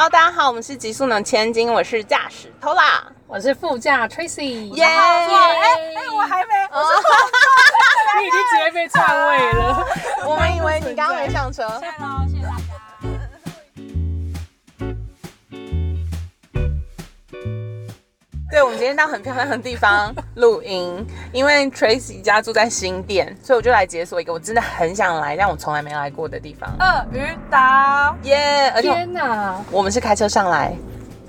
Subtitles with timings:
[0.00, 4.72] Hello，大家好，我们是极速能千金，我是驾驶 Tola，我是副驾 Tracy。
[4.72, 4.82] 耶！
[4.82, 5.76] 哎哎，
[6.16, 6.88] 我还没，我是
[8.18, 9.86] 你已经直接被篡位了。
[10.24, 11.68] 我们以为你刚刚没上车。
[18.60, 21.02] 对，我们今天到很漂亮的地方录音，
[21.32, 26.68] 因为 Tracy 家住在新店，所以我就来解锁一个我真的很想来，但我从来没来过的地方。
[26.78, 28.70] 鳄鱼岛，耶！
[28.74, 30.76] 而且天哪，我们是开车上来，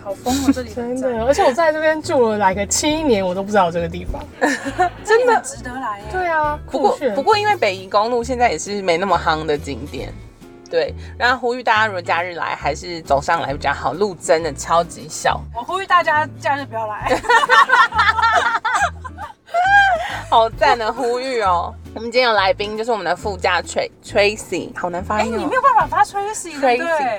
[0.04, 1.24] 好疯哦，这里 真的！
[1.24, 4.22] 而且我在这边住了来个七年，我都不知道这个地方。
[5.06, 6.06] 真的值得来耶。
[6.12, 10.14] 对啊，不过不过因为北宜公路现在也是没那么夯的景点。
[10.72, 13.92] 对，然后呼吁大家，如果假日来，还是走上来比较好。
[13.92, 17.12] 路真的超级小，我呼吁大家假日不要来。
[20.30, 21.76] 好赞的呼吁哦！
[21.94, 25.38] 我们今天有来宾，就是我们的副驾 Tra Tracy，好难发哎，音哦。
[25.38, 26.58] 你没有办法发 Tracy，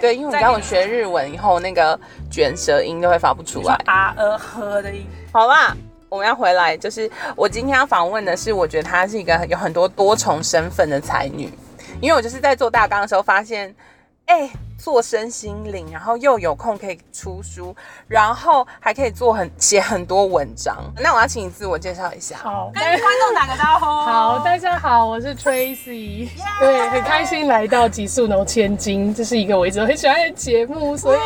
[0.01, 1.99] 对因为我刚我学日文以后，那个
[2.31, 3.75] 卷舌音都会发不出来。
[3.85, 5.07] 啊呃呵的音。
[5.31, 5.77] 好啦，
[6.09, 11.53] 我们要回来，就是我今天要访问的是，我觉得她是一个有很多多重身份的才女，
[12.03, 13.73] 因为我就是在做大纲的时候发现，
[14.27, 17.73] 哎、做身心灵，然后又有空可以出书，
[18.09, 20.77] 然后还可以做很写很多文章。
[21.01, 22.37] 那我要请你自我介绍一下。
[22.39, 23.85] 好，跟观众打个招呼。
[23.85, 26.29] 好，大家好，我是 Tracy。
[26.59, 31.21] 对，很开心来到极速农千金，这是一个我一直很喜欢的节目，所以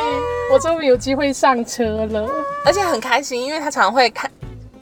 [0.53, 2.29] 我终于有机会上车了。
[2.67, 4.31] 而且很开心，因为他常会看，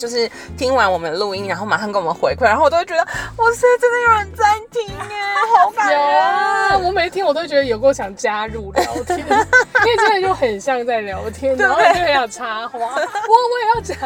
[0.05, 5.25] 就是听完我们录音，然后马上跟我们回馈，然后我都会觉得，哇塞，真的有人在听耶，
[5.57, 6.83] 好感有啊，人。
[6.85, 13.97] 我每天我都觉得有够想加入聊天， 因为真的就很像在聊天，然后就很想插话， 我我也要讲，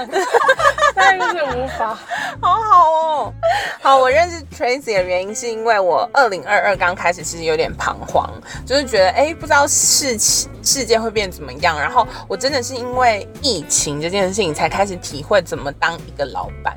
[0.95, 1.99] 但是就是无法。
[2.41, 3.35] 好好哦，
[3.83, 8.31] 好，我认识 Tracy 的原因是因为我二零二二刚开始其实有点彷徨，
[8.65, 11.77] 就是觉得哎，不知道事情世界会变怎么样。
[11.77, 16.77] 然后我真的是因为疫情这件事情才开始体会怎么当一个老板，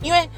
[0.00, 0.28] 因为。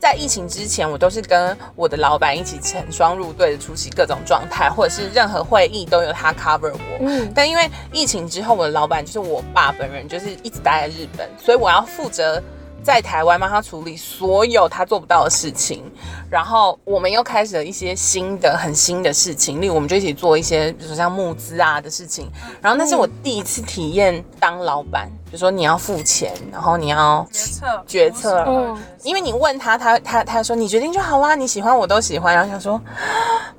[0.00, 6.98] 在疫情之前，我都是跟我的老板一起成双入对的出席各种状态，或者是任何会议都有他 cover 我。
[7.00, 12.42] 嗯，但因为疫情之后，我的老板就是我爸本人，就是一直待在日本，所以我要负责
[12.82, 15.82] 在台湾帮他处理所有他做不到的事情。
[16.30, 22.30] 然后我们又开始了一些新的、很新的事情，例如我们就一起做一些，比如说像募资啊的事情。
[22.60, 32.34] 然后那是我第一次体验当老板，比如说你要付钱，然后你要决策，决策嗯因为你问他，他他他说你决定就好啦，你喜欢我都喜欢。
[32.34, 32.80] 然后想说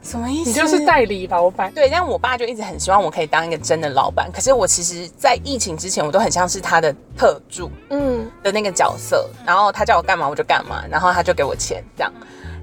[0.01, 0.49] 什么意思？
[0.49, 1.71] 你就是代理老板。
[1.73, 4.31] 对，但我爸就一直很希望我可以当一个真的老板。
[4.31, 12.11] 可是我其实，在疫情之前，我都很像是他的特助嗯，的那个角色，然后他叫我干嘛我就干嘛，然后他就给我钱这样。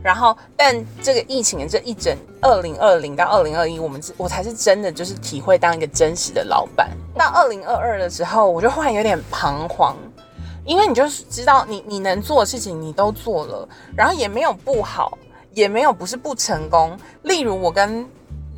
[0.00, 6.88] 然后，但这个疫情的这一整二零二零到二零二一，我们是我才是真的就是体会当一个真实的老板。
[7.16, 9.96] 到二零二二的时候，我就忽然有点彷徨，
[10.64, 15.18] 因为你就是知道你你能做的事情你都做了，然后也没有不好，
[15.52, 16.96] 也没有不是不成功。
[17.22, 18.06] 例如我跟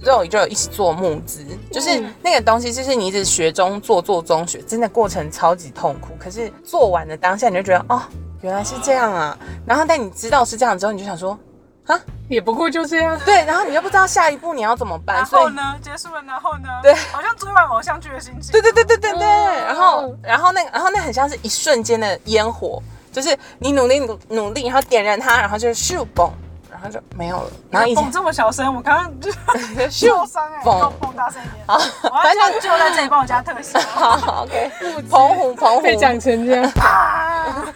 [0.02, 6.08] 肉就有一起做募资，就是嗯那个东西，就是你一直学中做做中学，真的过程超级痛苦。
[6.18, 8.02] 可是做完的当下，你就觉得哦，
[8.40, 9.38] 原来是这样啊。
[9.66, 11.38] 然后但你知道是这样之后，你就想说，
[11.84, 13.18] 啊，也不过就这样。
[13.26, 15.76] 对，然后你又不知道下一步你要怎么办，然后呢？
[15.82, 16.68] 结束了，然后呢？
[16.82, 18.52] 对好像追完偶像剧的心情。
[18.52, 26.30] 对对对对对对，嗯然后然后那个然后那很像是一瞬间的烟火，就是你努力努努力，然后点燃它，然后就咻嘣，
[26.82, 27.50] 然后就没有了。
[27.70, 29.30] 然后以前蹦这么小声，我刚刚就
[29.90, 31.66] 咻 受伤哎，蹦给我蹦大声一点。
[31.66, 31.74] 好，
[32.10, 33.78] 我要叫就在这里帮我加特效。
[33.92, 34.70] 好好 OK，
[35.10, 37.66] 澎湖澎 湖被讲成这样，啊！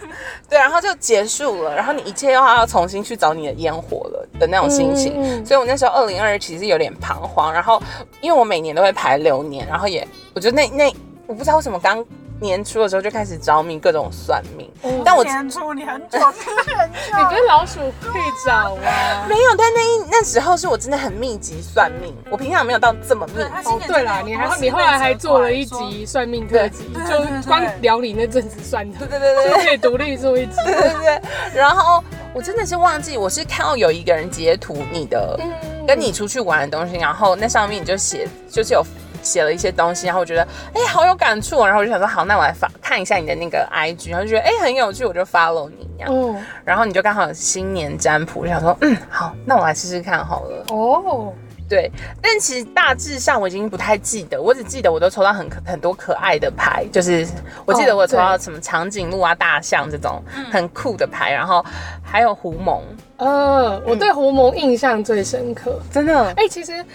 [0.49, 7.81] 对，然后就结束了，然后你一切又要重新去找你的烟火了的那种心情，所以我那时候二零二二其实有点彷徨，然后
[8.21, 10.95] 因为我每年都会排流年，然后也我觉得那那
[11.27, 12.03] 我不知道为什么刚
[12.39, 19.25] 年初的时候就开始着迷各种算命，嗯但我年初你很久之前就你跟老鼠会长啊？
[19.29, 23.33] 没有，但那一那时候是我真的很密集算命，我平常没有到这么密。
[23.35, 30.55] 对他哦，对啦，你还你后来还做了一集算命特辑，对就光聊你那阵子算的，对对对对可以独立做一集。
[30.65, 31.21] 对对对，
[31.53, 35.39] 然后我真的是忘记，我是看到有一个人截图你的。
[35.39, 35.51] 嗯。
[35.87, 38.83] 跟你出去玩的东西，然后那上面你就写，就是有
[39.25, 45.85] 写了一些东西，然后我觉得哎、好有感触哦，然后我就想说好，那我来发看一下你的那个 IG，然后就觉得哎、很有趣，我就 follow 你。
[45.97, 50.65] 这样，嗯，然后你就刚好有新年占卜，就想说嗯好，那我来试试看好了。
[50.69, 51.33] 哦，
[51.69, 51.89] 对，
[52.21, 57.25] 但其实大致上我已经不太记得，我只记得我都抽到很可很多可爱的牌，就是
[57.65, 61.65] 我记得我抽到什么长颈鹿啊、大象这种很酷的牌，然后
[62.03, 62.81] 还有狐獴，
[63.17, 65.79] 呃，我对狐獴印象最深刻。
[65.89, 66.33] 真的？
[66.35, 66.85] 哎、其实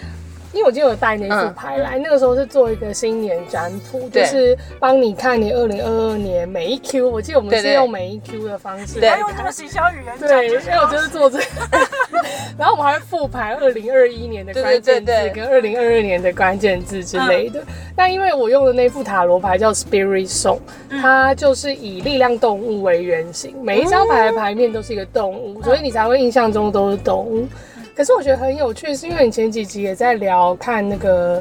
[0.53, 7.09] 因为我今天有带那副牌来，那个时候是做一个新年占卜，就是帮你看你二零二二年每一 Q。
[7.09, 11.45] 我记得我们是用每一 Q 的方式用这看个行销语言讲，对，就所以我就是做这个，
[12.59, 17.63] 然后我们还会复盘二零二一年的对关键字跟二零二二年的关键字之类的。
[17.95, 20.59] 那因为我用的那副塔罗牌叫 Spirit Song，
[21.01, 27.47] 它就是以力量动物为原型，每一张牌的牌面都是一个动物，所以你才会印象中都是动物。
[28.01, 31.39] 可是我觉得很有趣，是因为你前几集也在聊看那个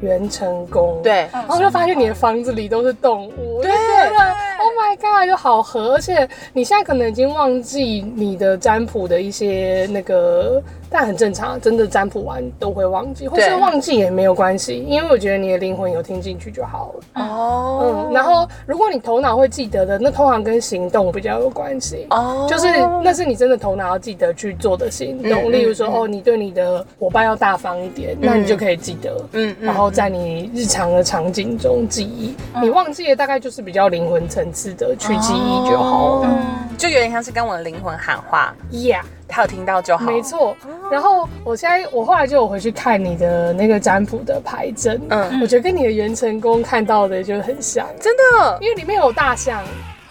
[0.00, 17.24] 元成功，对，然后就发现你的房子里都是动物，对觉得 Oh my God，就好合，而且你现在可能已经忘记你的占卜的一些那个，但很正常，真的占卜完都会忘记，或是忘记也没有关系，因为我觉得你的灵魂有听进去就好了。
[17.24, 22.06] 哦嗯，然后如果你头脑会记得的，那通常跟行动比较有关系。
[22.10, 22.68] 哦就是
[23.02, 32.34] 那是你真的头脑要记得去做的行动，嗯例如说，哦，你对你的伙伴要大方一点，那你就可以记得，嗯嗯然后在你日常的场景中记忆。
[32.60, 36.28] 你忘记的大概就是比较灵魂层次的去记忆就好了。
[36.76, 40.04] 就有点像是跟我的灵魂喊话，Yeah，他有听到就好。
[40.04, 40.56] 没错。
[40.90, 49.62] 然后我现在我后来就有回去看你的那个占卜的牌阵，嗯我觉得跟你的元成功看到的就很像，真的因为里面有大象。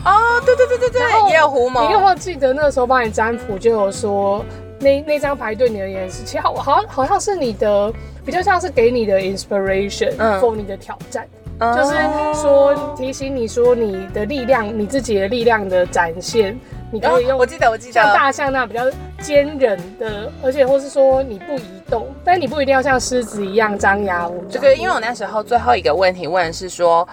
[0.04, 1.86] 哦，对对对对然后对，也有狐毛。
[1.86, 4.44] 你有没有记得那个时候帮你占卜就有说，
[4.80, 7.94] 那那张牌对你而言是，其实好好像好像是你的
[8.26, 11.28] 比较像是给你的 inspiration 嗯 for 你的挑战，
[11.62, 16.60] 嗯就是说提醒你说你的力量，你自己的力量的展现，
[16.92, 18.82] 你可以用哦我记得我记得像，大象那样比较
[19.20, 24.48] 坚韧的，而且或是说你不移动，但你不一定要像狮子一样张牙舞爪。
[24.50, 27.08] 这个因为我那时候最后一个问题问的是说，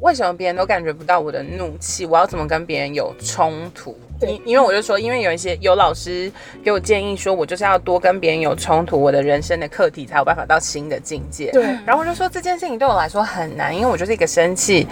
[0.00, 2.06] 为什么别人都感觉不到我的怒气？
[2.06, 3.98] 我要怎么跟别人有冲突？
[4.20, 6.30] 对因因为我就说，因为有一些有老师
[6.64, 11.50] 给我建议说，我就是要多跟别人有冲突，我的人生的课题才有办法到新的境界。
[11.52, 14.86] 对然后我就说这件事情对我来说很难，因为我就是一个生气。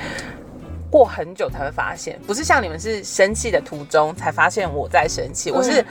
[0.88, 5.84] 过很久才会发现，不是像你们是生气的途中才发现我在生气，我是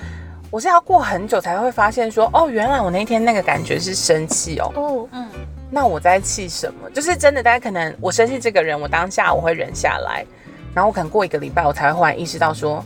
[0.49, 5.07] 我是要过很久才会发现说，哦，原来我那天那个感觉是生气哦，哦，
[5.69, 6.89] 那我在气什么？
[6.91, 10.25] 就是真的，大家可能我生气这个人，我当下我会忍下来，
[10.73, 12.83] 然后我可能过一个礼拜，我才会忽然意识到说，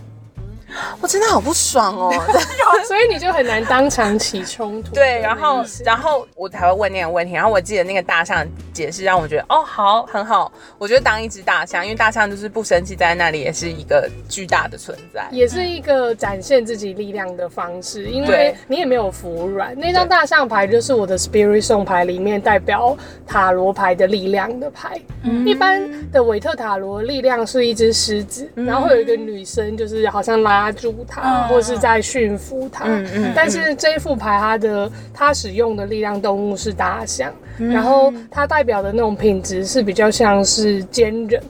[1.01, 2.11] 我真的好不爽哦。
[2.87, 4.93] 所以你就很难当场起冲突。
[4.93, 7.33] 对，然后然后我才会问那个问题。
[7.33, 10.51] 然后我记得那个大象解释让我觉得，哦，好，很好。
[10.77, 15.27] 我觉得当一只大象，因为大象就是不生气，在那里也是一个巨大的存在。
[15.31, 19.77] 也是一个展现自己力量的方式，因为你也没有服软。
[19.79, 24.99] 那张大象牌就是我的 Spirit 送牌里面代表塔罗牌的力量的牌。
[25.45, 32.85] 一般的韦特塔罗力量是一只狮子，然后会有一个女生，就是好像拉住它，嗯或是在驯服它。
[32.85, 37.71] 嗯嗯但是这一副牌它的它使用的力量动物是大象，嗯。
[37.71, 41.41] 然后它代表的那种品质是比较像是坚韧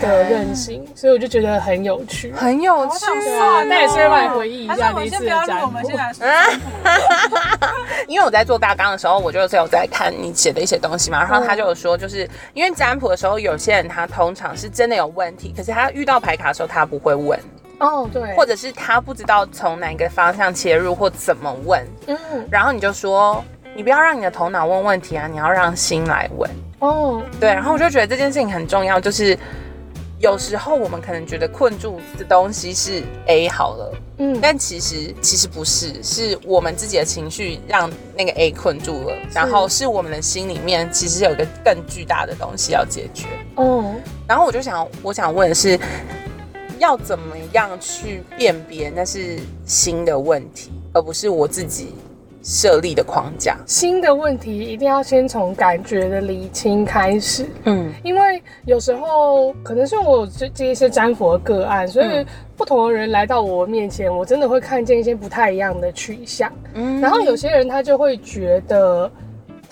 [0.00, 2.32] 的任性，所以我就觉得很有趣。
[2.32, 3.06] 很有趣。
[3.68, 5.84] 那也是会帮你回忆一下那一次的占卜我们。
[5.84, 5.96] 先
[8.06, 17.38] 因为我在做大纲的时候，我就是有在看你写的一些东西嘛，然后他就有说，就是因为占卜的时候，有些人他通常是真的有问题，可是他遇到牌卡的时候，他不会问，
[17.78, 22.16] 哦，对，或者是他不知道从哪个方向切入或怎么问，嗯，
[22.50, 23.44] 然后你就说，
[23.74, 26.50] 你不要让你的头脑问问题啊，你要让心来问。
[26.78, 29.38] 哦，对，然后我就觉得这件事情很重要，就是
[30.18, 43.26] 有时候我们可能觉得困住的东西是 A 好了，嗯，但其实其实不是，是我们自己的情绪让那个 A 困住了，然后是我们的心里面其实有一个更巨大的东西要解决。
[43.56, 43.94] 哦，
[44.26, 45.78] 然后我就想，我想问的是，
[46.78, 51.94] 要怎么样去辨别那是新的问题，而不是我自己
[52.42, 53.56] 设立的框架？
[53.66, 66.52] 新的问题一定要先从感觉的理清开始，嗯因为有时候可能是我有接接一些占佛个案，所以嗯不同的人来到我面前，我真的会看见一些不太一样的取向。
[66.74, 69.10] 嗯然后有些人他就会觉得，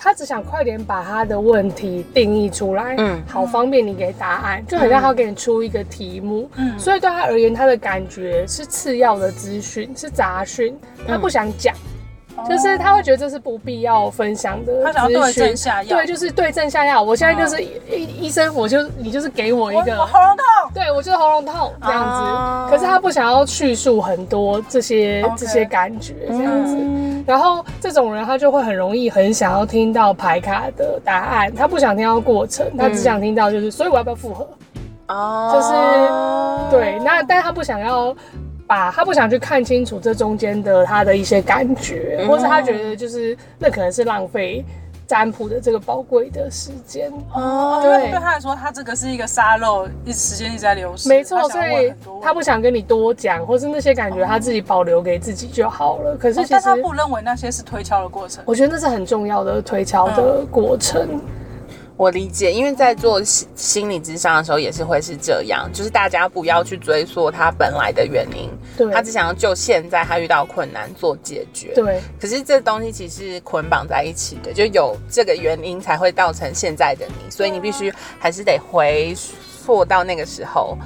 [0.05, 3.15] 他只想快点把他的问题定义出来，嗯。
[3.15, 6.77] 嗯，好方便你给答案，就很像他给你出一个题目，嗯。
[6.77, 11.73] 所以对他而言，他的感觉是次要的资讯，是杂讯，他不想讲。
[12.49, 15.97] 就是他会觉得这是不必要分享的他想要对症下药。
[15.97, 17.01] 对，就是对症下药。
[17.01, 17.69] 我现在就是医
[18.21, 22.67] 医生，我就你就是给我一个我喉咙痛，对我就是喉咙痛这样子，哦。
[22.69, 26.75] 可是他不想要叙述很多这些这些感觉这样子。
[26.77, 27.23] 嗯。
[27.25, 34.47] 然后这种人他就会很容易很想要听到牌卡的答案，他不想听到过程，他只想听到就是，所以我要不要复合？
[35.07, 38.15] 哦就是对，那但他不想要
[38.67, 44.65] 把他不想去看清楚这中间的他的一些感觉，嗯或者他觉得就是那可能是浪费
[45.07, 47.11] 占卜的这个宝贵的时间。
[47.33, 51.07] 哦对对他来说，他这个是一个沙漏，一时间一直在流失。
[51.07, 56.17] 没错，所以他不想跟你多讲，或是那些感觉他自己保留给自己就好了。
[56.17, 58.43] 可是其实哦但他不认为那些是推敲的过程。
[58.47, 61.21] 我觉得那是很重要的推敲的过程。
[61.97, 71.73] 我理解，因为在做心心理智商的时候也是会是这样，就是大家不要去追溯他本来的原因，对他只想要就现在他遇到困难做解决。
[71.73, 80.77] 对，可是这东西其实是捆绑在一起的，就有这个原因才会造成现在的你，所以你必须还是得回溯到那个时候，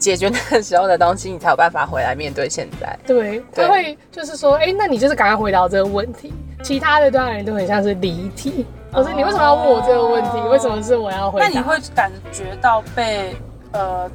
[0.00, 2.98] 解决那个时候的东西，你才有办法回来面对现在。
[3.06, 6.32] 对，对他会就是说，哎、那你就是赶快回答这个问题，
[6.64, 8.66] 其他的对他人都很像是离题。
[8.92, 10.40] 我说你为什么要问我这个问题？
[10.50, 11.46] 为什么是我要回答？
[11.46, 13.36] 那你会感觉到被
[13.72, 14.10] 呃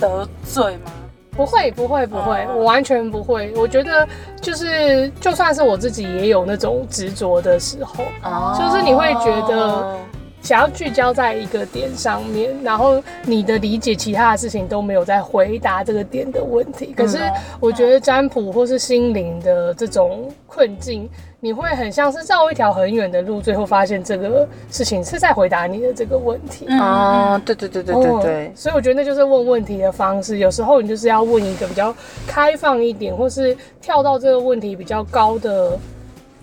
[0.00, 0.90] 得罪吗？
[1.36, 3.52] 不会，不会，不会，哦我完全不会。
[3.54, 4.08] 我觉得
[4.40, 9.98] 就是，就算是我自己也有那种执着的时候，哦就是你会觉得
[10.46, 16.94] 想要聚焦在一个点上面，然后你的理解其他的事情都没有在回答这个点的问题。
[16.96, 17.18] 可是
[17.58, 21.10] 我觉得占卜或是心灵的这种困境，
[21.40, 26.66] 你会很像是绕一条很远的路，最后发现这个事情是在回答你的这个问题。
[26.78, 30.38] 哦，对对对对对对哦，所以我觉得那就是问问题的方式。
[30.38, 31.92] 有时候你就是要问一个比较
[32.24, 35.76] 开放一点，或是跳到这个问题比较高的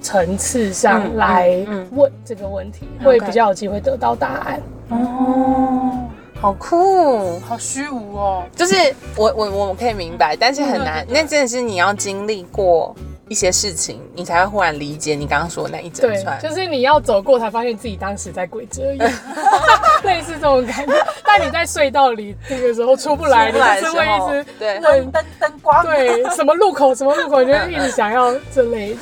[0.04, 4.62] 层次上嗯来问这个问题会比较有机会得到答案。
[4.90, 6.04] 哦，
[6.40, 7.40] 好酷。
[7.40, 8.44] 好虚无哦。
[8.56, 8.76] 就是
[9.16, 12.94] 我我我可以明白，但是很难，那真的是你要经历过
[13.30, 16.38] 一些事情，你才会忽然理解你刚刚说的那一整对串，。
[16.42, 19.14] 就是你要走过才发现自己当时在鬼遮眼，
[20.04, 20.94] 类似这种感觉。
[21.26, 29.00] 但你在隧道里那个时候出不来，你就是会一直对问灯灯光，对什么路口什么路口， 你就一直想要这类的。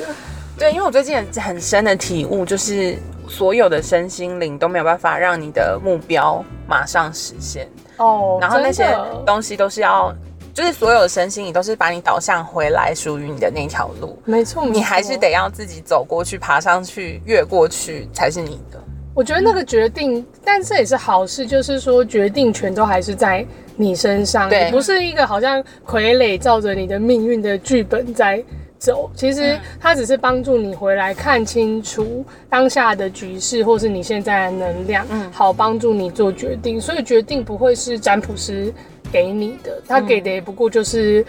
[0.61, 2.95] 对，因为我最近很很深的体悟，就是
[3.27, 10.13] 所有的身心灵都没有办法让你的目标马上实现，哦，然后那些东西都是要，
[10.53, 18.79] 就是所有的身心灵都是把你导向回来属于你的那条路，没错，你还是得要自己走过去、爬上去、越过去才是你的。
[19.15, 23.43] 我觉得那个决定，但这也是好事，就是说决定权都还是在
[23.75, 28.43] 你身上，对不是一个好像傀儡照着你的命运的剧本在
[28.81, 29.11] 走。
[29.15, 36.81] 其实它只是帮助你回来看清楚当下的局势，或是你现在的能量，嗯好帮助你做决定。
[36.81, 38.73] 所以决定不会是占卜师
[39.11, 41.23] 给你的，他给的也不过就是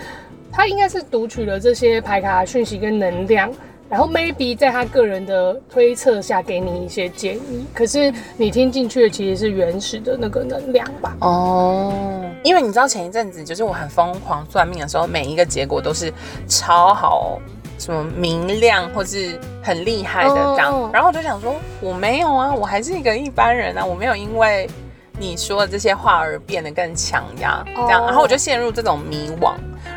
[0.51, 3.53] 他应该是读取了这些牌卡讯息跟能量。
[3.93, 11.15] 然后 maybe 在他个人的推测下给你一些建议，可是你听进去的其实是原始的那个能量吧？
[11.21, 11.93] 哦，
[12.43, 16.11] 因为你知道前一阵子就是我很疯狂算命的时候，每一个结果都是
[16.49, 17.39] 超好，
[17.79, 20.73] 什么明亮或是很厉害的这样。
[20.73, 24.67] 哦然后我就想说，我没有啊，我还是一个一般人啊，我没有因为
[25.19, 28.03] 你说的这些话而变得更强呀，这样。
[28.03, 29.53] 哦然后我就陷入这种迷惘。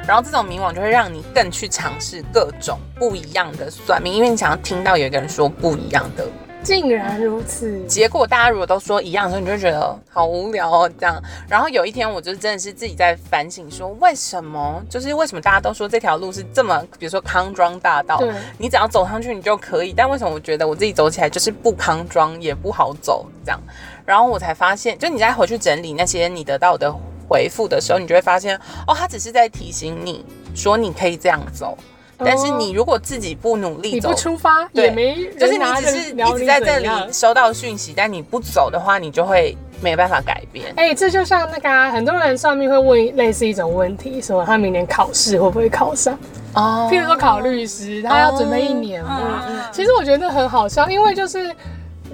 [0.07, 6.25] 然后这种迷惘就会让你更去尝试各种不一样的算命，因为你想要听到有一个人说不一样的
[6.63, 11.21] 竟然如此，结果大家如果都说一样的时候，你就会觉得好无聊哦，这样。
[11.47, 18.19] 然后有一天，我就真的是自己在反省，说为什么，就是为什么大家都说这条路是这么，比如说康庄大道，
[18.57, 23.61] 你只要走上去你就可以，但为什么我觉得我自己走起来就是不康庄，也不好走这样？
[24.03, 26.91] 然后我才发现，就你再回去整理那些你得到的
[27.27, 28.55] 回复的时候，你就会发现，
[28.87, 31.77] 哦，他只是在提醒你说你可以这样走。
[32.17, 40.73] 但是你如果自己不努力走你不，出发对也没就是你只是一直在这里收到讯息，但你不走的话，你就会没办法改变。
[40.77, 46.17] 哎、这就像那个、啊、很多人上面会问类似一种问题，什么他明年考试会不会考上？
[46.53, 49.43] 哦譬如说考律师，他要准备一年嘛。
[49.49, 51.53] 嗯其实我觉得很好笑，因为就是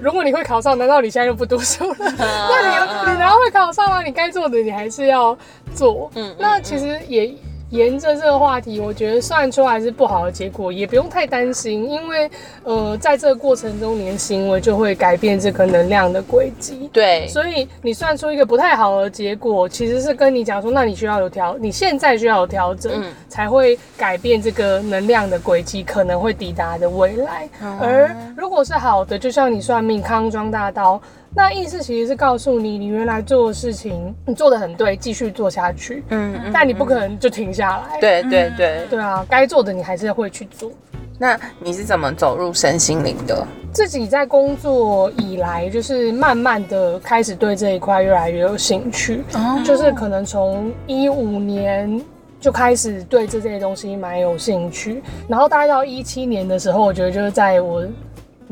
[0.02, 1.96] 如果你会考上，难道你现在就不读书了？
[2.18, 4.02] 那你有你难道会考上吗？
[4.02, 5.36] 你该做的你还是要
[5.74, 6.10] 做。
[6.16, 7.32] 嗯嗯那其实也。
[7.72, 12.30] 沿着这个话题，我觉得算出来是不好的结果，也不用太担心，因为
[12.64, 16.90] 呃，在这个过程中，你的行为就会改变这个能量的轨迹。
[16.92, 27.48] 对，所以你算出一个不太好的结果，其实是跟你讲说，那你需要有调，你现在需要有调整，嗯才会改变这个能量的轨迹，可能会抵达的未来。
[27.62, 31.00] 哦而如果是好的，就像你算命康庄大道，
[31.34, 36.04] 那意思其实是告诉你，你原来做的事情你做的很对，继续做下去。
[36.10, 37.98] 嗯嗯但你不可能就停下来。
[38.00, 38.86] 对对对。
[38.90, 40.70] 对啊，该做的你还是会去做。
[41.18, 43.46] 那你是怎么走入身心灵的？
[43.72, 49.22] 自己在工作以来，就是慢慢的开始对这一块越来越有兴趣。
[49.34, 51.98] 哦就是可能从一五年
[52.40, 57.86] 就开始对这些东西蛮有兴趣，然后大概到一七年的时候，我觉得就是在我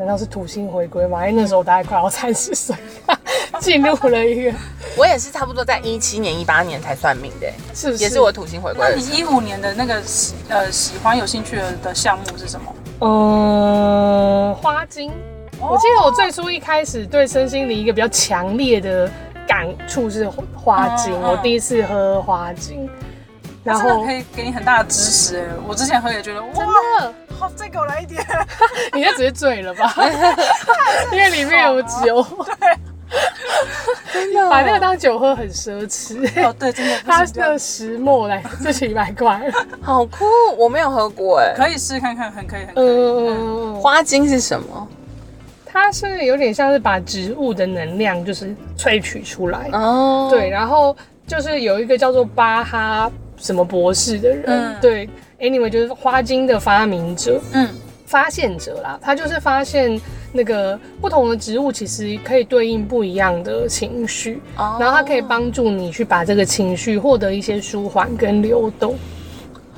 [0.01, 1.29] 难道是土星回归吗？
[1.29, 2.75] 因为那时候我大概快要三十岁，
[3.59, 4.51] 进入了一个
[4.97, 8.03] 我也是差不多在一七年、一八年才算命的，是不是？
[8.03, 9.07] 也是我土星回归那你。
[9.11, 12.75] 一五年的那个喜呃喜欢有兴趣的的项目是什么？
[13.01, 15.13] 嗯，花精。
[15.61, 19.07] 我记得我最初一开始对身心灵一个比较强烈的
[19.47, 22.89] 感触是花精，嗯嗯我第一次喝花精，
[23.63, 25.45] 然后可以给你很大的支持哎！
[25.69, 28.23] 我之前喝也觉得哇，真的，好，再给我来一点。
[28.93, 29.95] 你那只是醉了吧？
[31.11, 32.25] 因为里面有酒，
[34.13, 36.19] 真的把那个当酒喝很奢侈。
[36.47, 40.25] 哦，对，真的它行这样的石墨来就几百块，好酷，
[40.59, 41.55] 我没有喝过哎。
[41.57, 42.85] 可以试看看，很可以，很可以。
[42.87, 44.87] 嗯，花精是什么？
[45.73, 50.95] 它是有点像是把植物的能量就是萃取出来，哦，对，然后
[51.27, 55.09] 就是有一个叫做巴哈什么博士的人，嗯对
[55.41, 57.69] ，anyway 就是花精的发明者、嗯，
[58.07, 60.01] 发现者啦，他就是发现
[60.33, 64.77] 那个不同的植物其实可以对应不一样的情绪，哦。
[64.79, 68.95] 然后它可以帮助你去把这个情绪获得一些舒缓跟流动。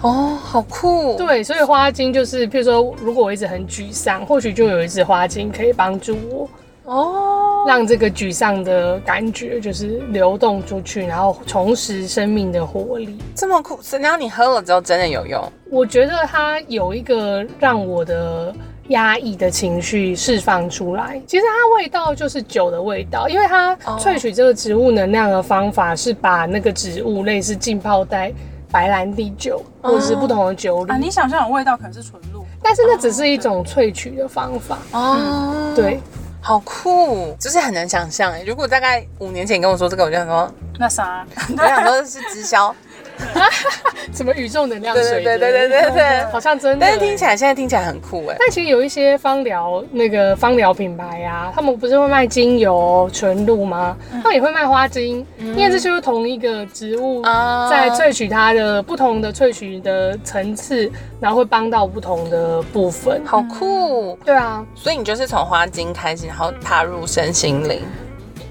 [0.03, 6.49] 哦，好酷。，对，所以花精就是，譬如说，如果我一直很沮丧，或许就有一支花精可以帮助我，
[6.85, 13.19] 哦，让这个沮丧的感觉就是流动出去，然后重拾生命的活力。
[13.35, 15.43] 这么酷，然后你喝了之后真的有用。
[15.71, 18.55] 我觉得它有一个让我的
[18.89, 21.21] 压抑的情绪释放出来。
[21.27, 28.33] 其实它味道就是酒的味道，因为它哦萃取这个植物能量的方法是把那个植物类似浸泡在
[28.71, 34.79] 白兰地酒或者是不同的酒里，啊，你想象的味道可能是纯露，但是那只是一种萃取的方法。
[34.93, 36.01] 哦，对，
[36.45, 38.43] 好酷，就是很难想象哎。
[38.45, 41.25] 如果大概五年前你跟我说这个，我就想说，那啥，
[41.57, 42.75] 我想说是直销，
[44.13, 46.25] 什么宇宙能量水对对对对对对。
[46.33, 46.85] 好像真的。
[46.85, 48.37] 但是听起来现在听起来很酷哎。
[48.39, 53.97] 但其实有一些芳疗那个芳疗品牌啊，他们不是会卖精油、纯露吗？
[54.23, 63.23] 他们也会卖花精，因为这就是同一个植物啊在萃取它的不同的萃取的层次，然后会帮到不同的部分。
[63.25, 67.81] 好酷，对啊，所以你就是从花精开始，然后踏入身心灵。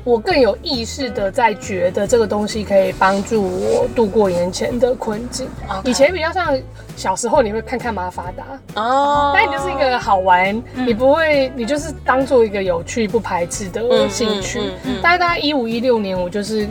[0.04, 5.48] 我更有意识的在觉得这个东西可以帮助我度过眼前的困境。
[5.84, 6.58] 以前比较像
[6.96, 14.60] 小时候你会看看马法达，哦，但你就是一个好玩，你不会，你就是当做一个有趣不排斥的兴趣。
[14.60, 16.68] 嗯嗯嗯嗯大概大概一五一六年，我就是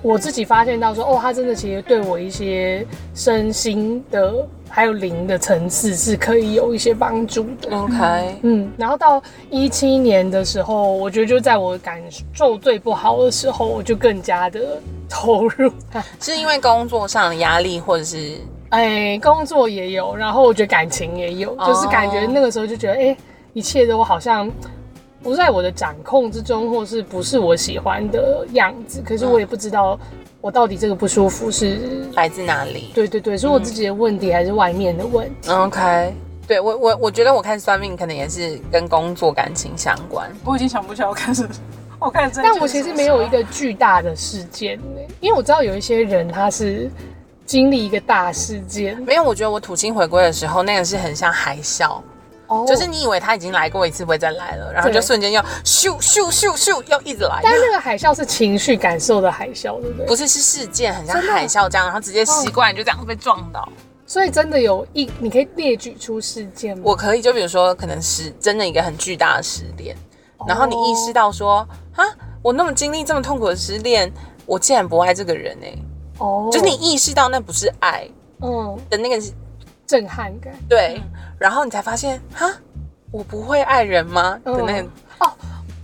[0.00, 4.34] 我自己发现到说，哦，他真的其实对我一些身心的
[4.68, 7.76] 还有零的层次是可以有一些帮助的。
[7.76, 12.02] OK，嗯，然后到一七年的时候，我觉得就在我感
[12.32, 14.60] 受最不好的时候，我就更加的
[15.08, 15.72] 投入。
[16.20, 18.34] 是因为工作上的压力，或者是
[18.70, 23.16] 哎，工作也有，然后我觉得感情也有，哦就是感觉那个时候就觉得，哎，
[23.54, 24.50] 一切都好像
[25.22, 29.02] 不在我的掌控之中，或是不是我喜欢的样子。
[29.04, 29.98] 可是我也不知道
[30.40, 36.14] 我到底这个不舒服是，来自哪里对对对，是我自己的问题还是外面的问题？？OK，
[36.46, 40.30] 对我我我觉得我看算命可能也是跟工作感情相关。
[40.44, 41.50] 我已经想不起来我看什么，
[41.98, 46.88] 我开始真但我其实没有一个巨大的事件呢，因为我知道有一些人他是
[47.44, 52.00] 经历一个大事件，没有，我觉得我土星回归的时候，那个是很像海啸，
[52.48, 57.40] 哦就是你以为他已经来过一次，不会再来了，然后就瞬间要咻咻咻咻又一直来。
[57.42, 60.06] 但是那个海啸是情绪感受的海啸，对不对？
[60.06, 63.68] 不是是事件，很像海啸这样，然后直接习惯就这样被撞倒。
[64.06, 66.82] 所以真的有一，你可以列举出事件吗？
[66.86, 69.94] 我可以，就比如说，可能是真的一个很巨大的失恋，
[70.46, 71.58] 然后你意识到说，
[71.94, 72.02] 啊，
[72.40, 74.10] 我那么经历这么痛苦的失恋，
[74.46, 75.76] 我竟然不爱这个人哎、
[76.20, 78.08] 哦，就是你意识到那不是爱
[78.40, 79.22] 嗯的那个
[79.88, 80.54] 震撼感。
[80.68, 81.02] 对，
[81.36, 82.48] 然后你才发现，哈，
[83.10, 84.38] 我不会爱人吗？
[84.44, 85.32] 的那个嗯哦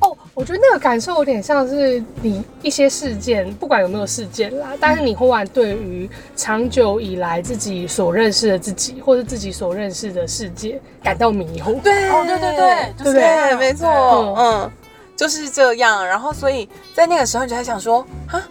[0.01, 11.81] 哦，我觉得那个感受有点像是你一些事件，不管有没有事件啦，但是你忽然对于长久以来自己所认识的自己，或者自己所认识的世界感到迷糊。
[11.83, 14.71] 对哦对对对就是这对，没错，嗯嗯，
[15.17, 16.07] 就是这样。
[16.07, 18.43] 然后，所以在那个时候，你就在想说，哈，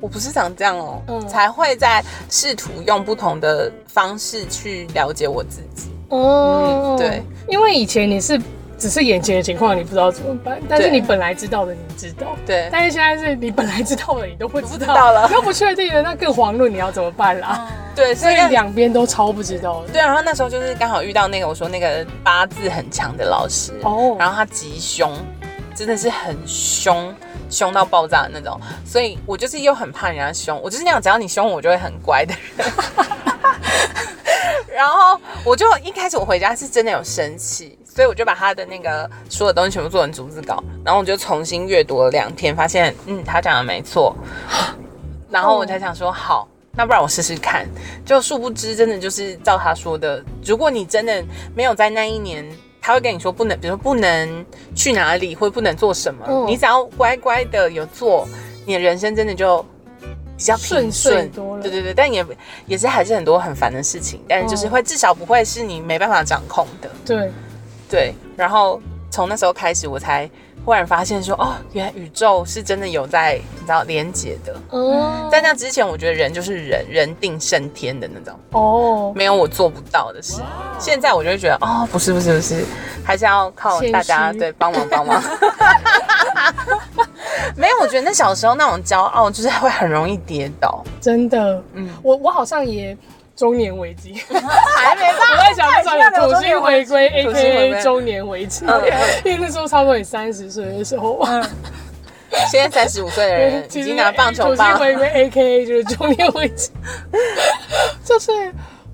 [0.00, 5.90] 我不是长这样哦，嗯才会在试图用不同的方式去了解我自己。
[6.08, 8.40] 哦嗯对，因为以前你是
[8.78, 12.34] 只是眼前的情况，你不知道怎么办，但是你本来知道的，你知道。
[12.46, 17.68] 对，但是现在是你本来知道的，你都不知道，了你又不确定了，那更遑论你要怎么办啦。
[17.94, 19.88] 对，所以两边都超不知道的。
[19.92, 25.12] 对，然后那时候就是刚好遇到那个我说那个八字很强的老师，哦然后他极凶，
[25.74, 27.14] 真的是很凶，
[27.50, 32.66] 凶到爆炸的那种，所以我就是又很怕人家凶，我就是那样，只要你凶我，就会很乖的人。
[34.72, 44.16] 然后我就一开始我回家是真的有生气，所以我就把他的那个所有东西全部做成逐字稿，然后我就重新阅读了两天，发现嗯，他讲的没错，
[45.28, 46.48] 然后我才想说好。
[46.72, 47.68] 那不然我试试看，
[48.06, 52.48] 就殊不知真的就是照他说的，如果你真的没有在那一年，
[52.80, 58.26] 他会跟你说不能，比如说不能去哪里，或不能做什么，嗯你只要乖乖的有做，
[58.64, 59.64] 你的人生真的就
[60.36, 62.24] 比较平顺顺多了对对对，但也
[62.66, 66.90] 也是还是很多很烦的事情，但就是哦会至少不会是你没办法掌控的。
[67.04, 67.30] 对，
[67.88, 70.28] 对，然后从那时候开始，我才
[70.64, 74.54] 忽然发现说，哦，原来宇宙是真的有在你知道连接的。
[74.70, 80.42] 哦，在那之前，我觉得人就是人，人定胜天的那种，哦，没有我做不到的事。
[80.78, 82.64] 现在我就会觉得，哦，不是不是不是，
[83.02, 85.22] 还是要靠大家对帮忙帮忙。
[87.56, 90.84] 没有，我觉得那小时候那种骄傲，就是会很容易跌倒。
[91.00, 92.96] 真的，嗯嗯，我我好像也
[93.40, 97.72] 中年危机， 还没到我在想这种有土星回归，A K 归。
[97.72, 98.66] A 中年危机。
[98.68, 98.78] 嗯，
[99.24, 101.14] 因为那时候差不多你三十岁的时候。
[101.14, 101.40] 吧，
[102.50, 106.70] 现在三十五岁的人 已经拿棒球土星，回归 A K A 就是中年危机，
[108.04, 108.30] 就是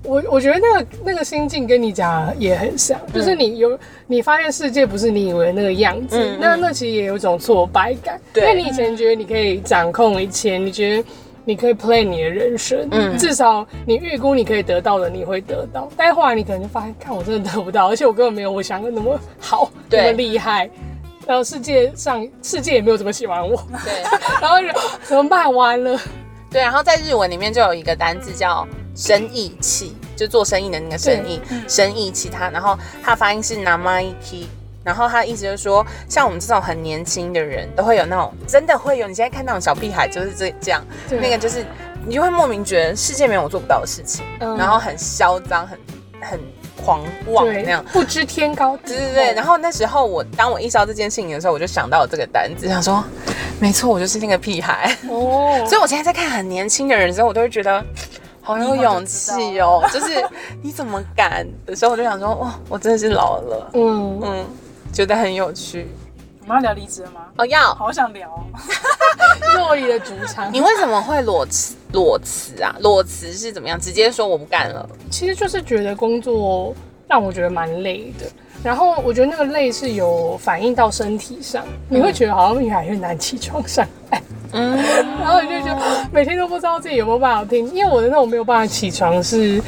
[0.03, 11.03] 我我觉得那个那个心境跟你讲也很像，就是你有你发现世界不是你以为那个样子，那那其实也有一种挫败感，因对为你以前觉得你可以掌控一切，你觉得。
[11.47, 15.89] 你可以 play 你的人生，嗯至少你预估你可以得到的，你会得到。
[15.95, 20.69] 但是后来你可能就发现，看我真的得不到，而且我根本没有我想的那么好，那么厉害。
[21.25, 23.55] 然后世界上世界也没有怎么喜欢我，
[23.85, 24.03] 对。
[24.41, 24.57] 然后
[25.03, 25.53] 怎么办？
[25.53, 25.97] 完了，
[26.51, 34.47] 对，然后在日文里面就有一个单字叫生意气，就做生意的那个生意，生意气他，然后它发音是 namaiki，
[34.87, 41.65] 然后他的意思就是说，像我们这种很年轻的人，都会有那种真的会有，你现在看那种小屁孩就是这这样，那个就是
[42.05, 45.77] 你就会莫名觉得世界没有我做不到的事情，嗯然后很嚣张，很
[46.21, 46.39] 很
[46.83, 47.83] 狂妄那样。
[47.91, 48.99] 不知天高地厚。
[48.99, 53.03] 对对对，然后那时候我当我意识到这件事情的时候，我就想到了这个单子，想说，
[53.59, 54.95] 没错，我就是那个屁孩。
[55.09, 57.83] 哦， 所以我现在在看很年轻的人的时候，我都会觉得
[58.41, 59.83] 好有勇气哦。
[59.91, 60.23] 就是
[60.61, 64.45] 你怎么敢的时候，我就想说，哇，我真的是老了，嗯，嗯，
[64.91, 65.87] 觉得很有趣。
[66.41, 67.21] 我们要聊离职了吗？
[67.37, 68.39] 哦，要好想聊哦，
[69.57, 71.75] 洛里的主场你为什么会裸辞？
[71.91, 72.73] 裸辞啊？
[72.79, 73.77] 裸辞是怎么样？
[73.79, 74.89] 直接说我不干了？
[75.11, 76.73] 其实就是觉得工作
[77.07, 78.25] 让我觉得蛮累的。
[78.63, 84.21] 然后我觉得那个累是有反映到身体上，你会觉得好像越来越难起床上班，
[84.53, 84.75] 嗯，
[85.21, 89.61] 然后你就觉得每天都不知道自己有没有办法听，因为我的那种没有办法起床是，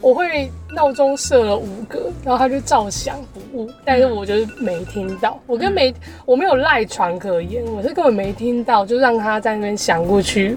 [0.00, 5.92] 我会闹钟设了五个，然后他就照响不误，但是我就是没听到，我跟没
[6.24, 10.56] 我没有赖床可言，我是根本没听到，就让他在那边响过去，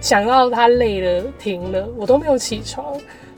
[0.00, 2.84] 想到他累了停了，我都没有起床，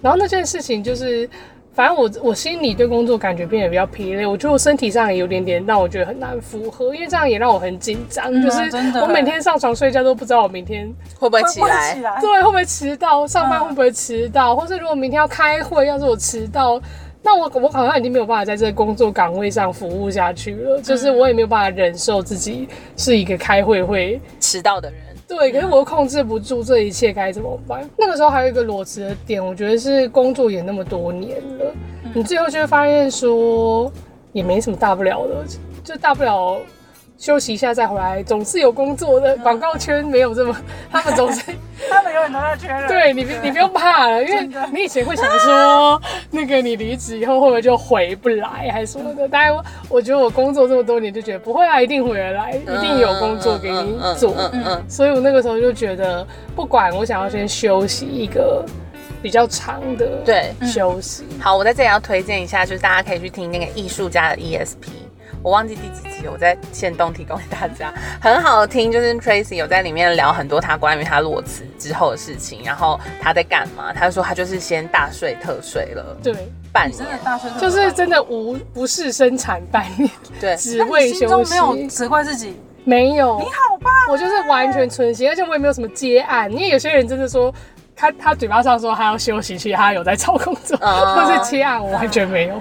[0.00, 1.28] 然后那件事情就是。
[1.74, 10.86] 反正我我心里对工作感觉变得比较疲累，我觉得我身体上也有点点让我觉得很难负荷，因为这样也让我很紧张，嗯就是我每天上床睡觉都不知道我明天
[11.18, 11.94] 会不会起会不会来？
[11.94, 12.20] 起来？
[12.20, 16.80] 对会不会迟到，上班会不会迟到，或是如果明天要开会，要是我迟到，
[17.22, 24.98] 那我我好像已经没有办法在这个工作岗位上服务下去了，就是我也没有办法忍受自己是一个开会会迟到的人，
[25.34, 27.88] 对，可是我又控制不住这一切，该怎么办？
[27.96, 31.72] 那个时候还有一个裸辞的点，我觉得是工作也那么多年了，
[32.14, 33.90] 你最后就会发现说
[34.32, 35.44] 也没什么大不了的，
[35.82, 36.58] 就大不了
[37.22, 39.36] 休息一下再回来，总是有工作的。
[39.36, 40.56] 广告圈没有这么，
[40.90, 41.40] 他们总是
[41.88, 42.88] 他们永远都在缺人。
[42.88, 49.28] 对你不你不用怕了，因为你以前会想说， 那个你离职以后会不会就回不来还是什么的？
[49.28, 49.56] 当然，
[49.88, 54.34] 我觉得我工作这么多年就觉得不会啊，一定回得来，一定有工作给你做。
[54.36, 58.64] 嗯嗯嗯所以我那个时候就觉得，不管我想要先休息一个
[59.22, 60.52] 比较长的对。
[60.66, 64.88] 休息，好，我在这里要推荐一下，就是大家可以去听那个艺术家的 ESP。
[65.42, 68.92] 我忘记第几集了，我在线动提供给大家，很好听。
[68.92, 73.92] 就是 Tracy 有在里面聊很多他关于他裸辞之后的事情，然后他在干嘛。
[73.92, 76.32] 他说他就是先大睡特睡了对，
[76.72, 80.08] 半年真的年，大学生就是真的无不是生产半年，
[80.40, 83.38] 对，只为休息中没，有责怪自己，没有。
[83.40, 83.92] 你好棒？
[84.10, 87.52] 我就是完全存心，而且我也没有什么接案，因为有些人真的说。
[87.94, 92.60] 他他嘴巴上说他要休息，其实他有在找工作，哦或是接案，我完全没有。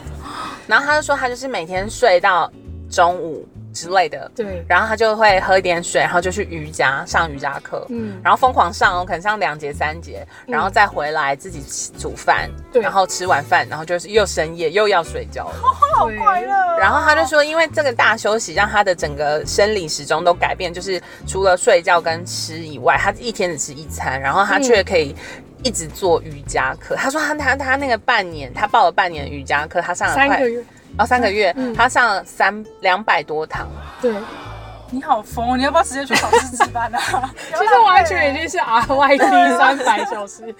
[0.67, 2.51] 然后他就说他就是每天睡到
[2.91, 12.81] 中午之类的，对，然后他就会喝一点水，然后就去瑜伽上瑜伽课，嗯，然后疯狂上哦，可能上两节三节，然后再回来自己吃煮饭，对。
[12.81, 15.55] 然后吃完饭，然后就是又深夜又要睡觉了。
[15.95, 16.77] 好快乐哦。
[16.77, 25.15] 然后他就说，因为这个大休息让他的整个生理时钟都改变，就是除了睡觉跟吃以外，他一天只吃一餐，然后他却可以
[25.63, 26.95] 一直做瑜伽课。
[26.95, 30.63] 他说他他他那个半年，他报了半年瑜伽课，他上了快三个月，
[30.97, 33.67] 哦，三个月，嗯他上三两百多堂，
[34.01, 34.13] 对，
[34.89, 35.57] 你好疯哦！
[35.57, 36.99] 你要不要直接去考试值班啊？
[37.55, 40.55] 其实完全已经是 RYT 三百小时以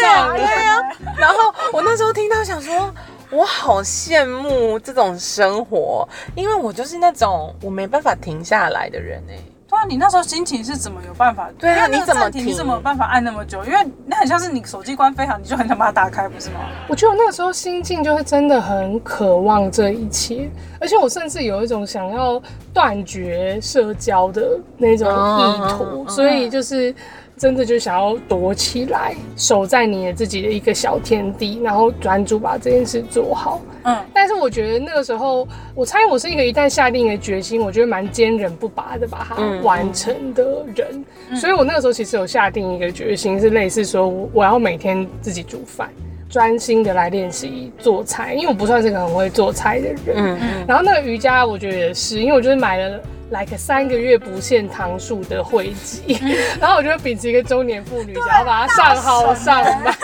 [0.00, 0.34] 上了。
[0.36, 0.80] 对呀、
[1.18, 2.92] 然后我那时候听到想说，
[3.30, 9.51] 我好羡慕这种生活，因为我就是那种我没办法停下来的人哎、对
[9.82, 11.50] 啊，你那时候心情是怎么有办法？
[11.58, 13.64] 对啊你怎么停你怎么有办法按那么久？
[13.64, 16.60] 因为那很像是你手机关飞行，你就很想把它打开，不是吗？
[16.88, 20.48] 我觉得我那个时候心境就是真的很渴望这一切，
[20.80, 22.40] 而且我甚至有一种想要
[22.72, 26.94] 断绝社交的那种意图，嗯嗯嗯所以就是
[27.42, 33.60] 真的就想要躲起来，守在你的自己的一个小天地，然后专注把这件事做好。
[33.82, 41.04] 嗯，但是我觉得那个时候，我猜我是一个一旦下定了决心，我觉得蛮坚韧不拔的把它嗯完成的人。
[41.34, 45.90] 所以我那个时候其实有下定一个决心，是类似说我我要每天自己煮饭，
[46.30, 50.14] 专心的来练习做菜，因为我不算是个很会做菜的人。
[50.14, 53.00] 嗯嗯，然后那个瑜伽，我觉得也是，因为我就是买了
[53.32, 56.20] like 三个月不限堂数的会籍，
[56.60, 59.94] 然后我就秉持一个中年妇女，想要把它上好上满。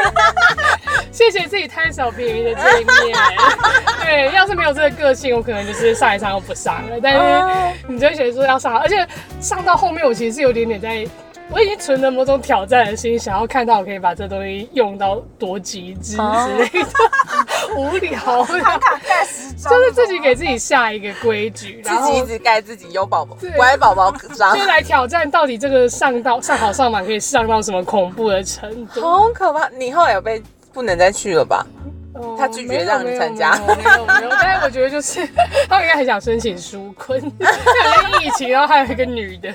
[1.12, 3.18] 谢谢自己贪小便宜的这一面。
[4.00, 6.96] 对，要是没有这个个性，我可能就是上一上又不上了。
[7.02, 9.06] 但是你就会觉得说要上，而且
[9.40, 11.06] 上到后面，我其实是有点点在。
[11.50, 16.88] 我已经存着某种挑战的心，想要看到我可以把这东西用到多极致之类的，
[17.74, 18.46] 无聊
[19.58, 29.00] 就是自己给自己下一个规矩，然后自己一直盖自己优宝宝对乖宝宝章就，来挑战到底这个上到上好上满可以上到什么恐怖的程度。
[29.00, 29.68] 好可怕！
[29.70, 30.42] 你后来有被
[30.72, 31.66] 不能再去了吧？
[32.14, 35.24] 哦他拒绝让你参加没有没有但是我觉得就是
[35.68, 39.52] 他们应该很想申请纾困，因 为疫情，然后还有一个女的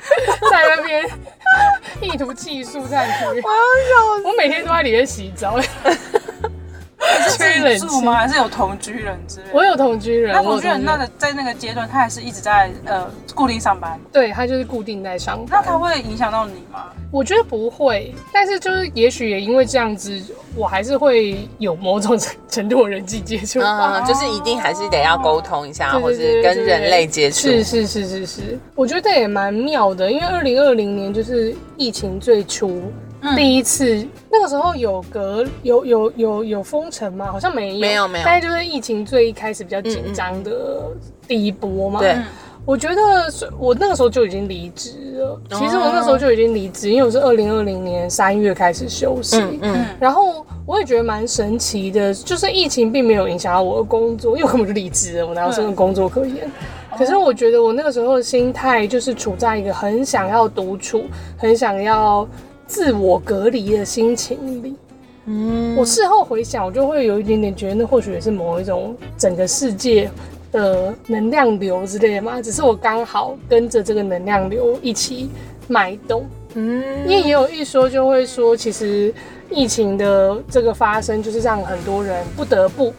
[0.49, 1.03] 在那边
[1.99, 3.43] 意图寄宿上去，我要笑
[4.23, 5.59] 我每天都在里面洗澡，
[7.23, 8.13] 是自己住吗？
[8.13, 9.51] 还是有同居人之类的？
[9.53, 15.47] 我有同居人，那同居人那个在那个阶段，他还是一直在呃固定上班，对他就是固定在上班。
[15.49, 16.85] 那他会影响到你吗？
[17.11, 20.19] 我觉得不会，但是就是也许也因为这样子，
[20.55, 23.99] 我还是会有某种程程度的人际接触吧。
[23.99, 27.41] 嗯，就是一定还是得要沟通一下，对或是对对对跟人类接触。
[27.41, 32.91] 是是是是是，我觉得也蛮妙的，因为二零二零年就是疫情最初。
[33.23, 37.31] 嗯第一次那个时候有隔有有有有封城吗？
[37.31, 40.91] 好像没有，没有没有但是就是疫情最一开始比较紧张的
[41.27, 41.99] 第一波嘛。
[41.99, 42.23] 对嗯
[42.65, 45.41] 我觉得是我那个时候就已经离职了。
[45.49, 49.35] 其实我那哦时候就已经离职，因为我是二零二零年三月开始休息。
[49.35, 56.49] 嗯嗯，然后我也觉得蛮神奇的，就是疫情并没有影响到我的工作，因为我根本就离职了，我哪有什么工作可言？
[56.97, 61.03] 可是我觉得我那个时候的心态就是处在一个很想要独处、
[61.37, 62.25] 很想要
[62.67, 64.75] 自我隔离的心情里。
[65.25, 70.11] 嗯我事后回想，我就会有一点点觉得，那或许也是某一种整个世界
[70.51, 75.29] 的能量流之类的嘛，只是我刚好跟着这个能量流一起
[75.67, 76.25] 脉动。
[76.55, 79.13] 嗯因为也有一说就会说，其实
[79.49, 82.93] 疫情的这个发生，就是让很多人不得不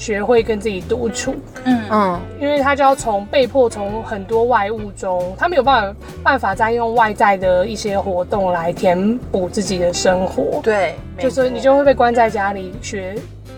[0.00, 1.34] 学会跟自己独处，
[1.64, 1.78] 嗯。
[1.90, 2.20] 嗯。
[2.40, 13.14] 因为他就要从被迫从很多外物中，他没有办法办法再用外在的一些活动来填补自己的生活，对，就是说你就会被关在家里学，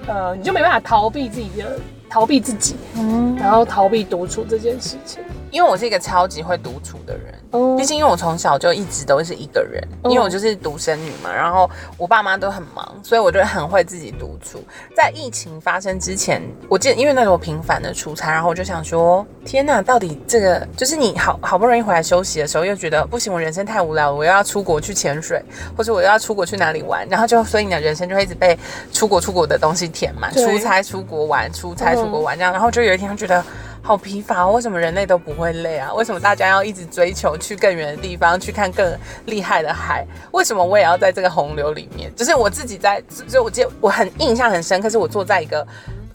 [0.09, 1.79] 呃，你就没办法逃避自己的
[2.11, 5.23] 逃避自己，嗯，然后逃避独处这件事情。
[5.53, 7.33] 因为我是一个超级会独处的人。
[7.53, 14.65] 哦毕竟因为我从小就一直都是一个人，哦因为我就是独生女嘛，然后我爸妈都很忙，所以我就很会自己独处。
[14.97, 25.43] 在疫情发生之前，我记得因为那时候我频繁的出差，然后我就想说，天呐，到底这个就是你好好不容易回来休息的时候，又觉得不行，我人生太无聊了，我又要出国去潜水，
[25.77, 28.59] 或者我又要出国去哪里玩，然后就所以你的人生就会一直被
[28.93, 33.45] 出国出国的东西填满，出差出国玩，出差出国玩这样，然后就有一天觉得。
[33.83, 35.93] 好疲乏、为什么人类都不会累啊？
[35.93, 40.07] 为什么大家要一直追求去更远的地方，去看更厉害的海？
[40.31, 42.15] 为什么我也要在这个洪流里面？
[42.15, 45.67] 就是我自己在，就我记得我很印象很深刻，是我坐在一个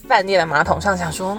[0.08, 1.38] 饭店的马桶上，想说。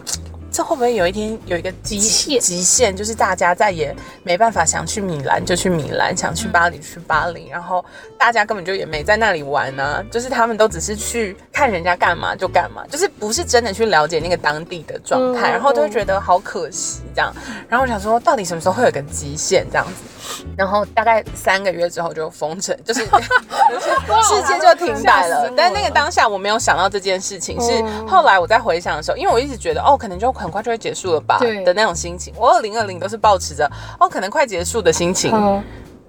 [0.51, 7.85] 这会不会有一天有一个极限极限，就是大家再也没办法想去米兰就去米兰，想去巴黎去巴黎，然后
[8.19, 17.33] 大家根本就也没在那里玩呢、就是他们都只是去看人家干嘛就干嘛，就是不是真的去了解那个当地的状态，嗯然后都会觉得好可惜这样。
[17.69, 20.45] 然后我想说，到底什么时候会有个极限这样子？
[20.57, 25.51] 然后大概三个月之后就封城，就是 世界就停摆了。
[25.57, 32.33] 但那个当下我没有想到这件事情，是嗯后来我在回想的时候，因为我一直觉得哦，可能就很快就会结束了吧对的那种心情。
[32.37, 35.31] 我二零二零都是保持着哦，可能快结束的心情。
[35.35, 35.63] 嗯，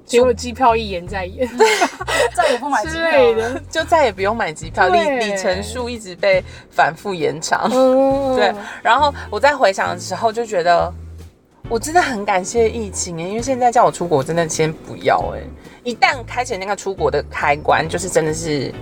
[0.05, 1.49] 结果机票一延再延，
[2.33, 3.53] 再也不买机票了。
[3.53, 3.61] 的。
[3.69, 7.69] 就再也不用买机票，里里程数一直被反复延长。
[7.73, 10.91] 嗯，对，然后我在回想的时候就觉得，
[11.67, 15.41] 我真的很感谢疫情哎，因为现在叫我出国，我真的先不要哎。
[15.83, 18.73] 一旦开启那个出国的开关，就是真的是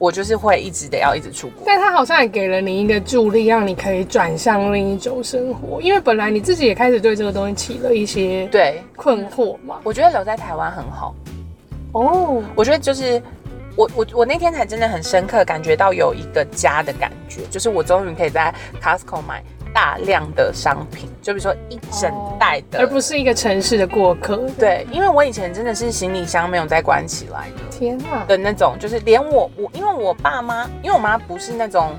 [0.00, 1.62] 我就是会一直得要一直出国。
[1.66, 9.78] 但他好像也给了你一个助力，让你可以转向另一种生活，因为本来你自己也开始对这个东西起了一些对，困惑嘛。
[9.84, 11.14] 我觉得留在台湾很好。
[11.92, 13.20] 哦，我觉得就是
[13.76, 24.36] 我我我那天才真的很深刻感觉到有一个家的感觉，就是我终于可以在 Costco 买大量的商品，就比如说一整袋的，而不是一个城市的过客。
[24.58, 31.94] 对，因为我以前真的是行李箱没有再关起来的天啊，的那种，就是连我我因为我爸妈，因为我妈不是那种。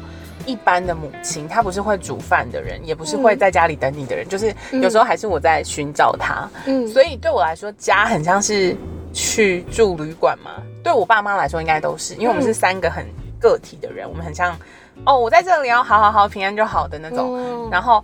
[0.48, 6.50] 一般的母亲，她不是会煮饭的人，也不是会在家里等你的人，就是有时候还是我在寻找她。
[6.66, 8.76] 嗯，所以对我来说，家很像是
[9.14, 10.54] 去住旅馆嘛。
[10.84, 13.06] 对我爸妈来说，应该都是，因为我们是三个很
[13.40, 14.58] 个体的人，我们很像
[15.06, 17.38] 哦，我在这里要好好好平安就好的那种。
[17.38, 18.04] 嗯然后，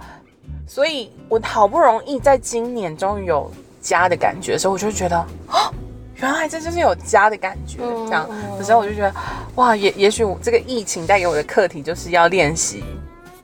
[0.66, 5.72] 所以我好不容易在今年终于有家的感觉的时候，我就觉得哦，
[6.16, 7.80] 原来这就是有家的感觉。
[7.82, 9.14] 嗯这样嗯的时候，我就觉得
[9.56, 12.84] 哇，也也许我这个疫情带给我的课题就是要练习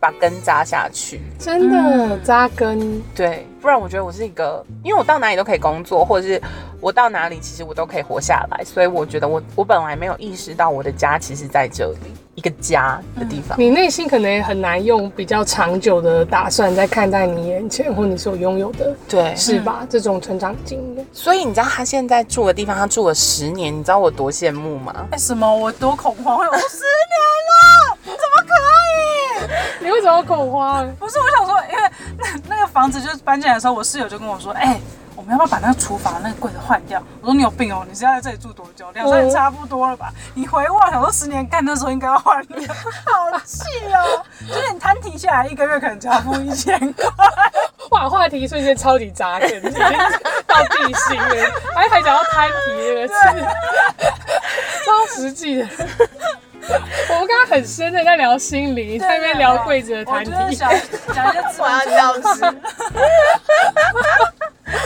[0.03, 1.21] 把根扎下去。
[1.39, 6.41] 真的扎根，对，不然我觉得我是一个，因为我到哪里都可以工作，或者是
[6.81, 13.57] 我到哪里其实我都可以活下来，所以我觉得我我本来没有意识到我的家其实在这里，一个家的地方。
[13.57, 19.87] 你内心可能也很难用比较长久的打算在看待你眼前或你所拥有的，对，是吧？
[19.89, 25.07] 这种成长经验，所以你知道他现在住的地方，他住了十年，你知道我多羡慕吗？
[25.13, 25.49] 为，什么？
[25.57, 26.37] 我多恐慌！
[26.37, 27.97] 我十年了？
[29.83, 30.89] 你为什么要恐慌？
[30.97, 34.79] 不是，我想说，因为那那个房子就是搬进来的时候，我室友就跟我说，哎、
[35.15, 37.03] 我们要不要把那个厨房那个柜子换掉？
[37.21, 38.89] 我说你有病哦，你是要在这里住多久？
[38.93, 40.09] 两三年差不多了吧？
[40.33, 44.23] 你回望想说十年干的时候应该要换掉， 好气哦！
[44.47, 47.05] 就是你摊提下来一个月可能只要付一千块，
[47.91, 49.81] 哇，话题瞬间超级扎根，已经
[50.47, 53.13] 到地心了，还还讲到摊题这个词，
[54.85, 55.67] 超实际的。
[57.09, 60.31] 我们刚刚很深的在聊心灵，在那边聊柜子的我摊题。
[60.31, 60.71] 就是想
[61.13, 62.41] 讲一些资我要本主义消失。